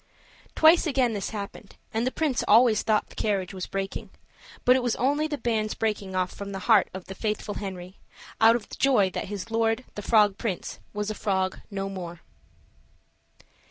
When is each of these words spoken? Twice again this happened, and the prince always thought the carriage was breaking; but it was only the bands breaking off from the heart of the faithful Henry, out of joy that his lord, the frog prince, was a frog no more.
Twice 0.55 0.87
again 0.87 1.13
this 1.13 1.29
happened, 1.29 1.75
and 1.93 2.07
the 2.07 2.11
prince 2.11 2.43
always 2.47 2.81
thought 2.81 3.09
the 3.09 3.13
carriage 3.15 3.53
was 3.53 3.67
breaking; 3.67 4.09
but 4.65 4.75
it 4.75 4.81
was 4.81 4.95
only 4.95 5.27
the 5.27 5.37
bands 5.37 5.75
breaking 5.75 6.15
off 6.15 6.31
from 6.33 6.53
the 6.53 6.57
heart 6.65 6.87
of 6.91 7.05
the 7.05 7.13
faithful 7.13 7.53
Henry, 7.61 7.97
out 8.41 8.55
of 8.55 8.67
joy 8.79 9.11
that 9.11 9.25
his 9.25 9.51
lord, 9.51 9.83
the 9.93 10.01
frog 10.01 10.39
prince, 10.39 10.79
was 10.91 11.11
a 11.11 11.13
frog 11.13 11.59
no 11.69 11.87
more. 11.87 12.21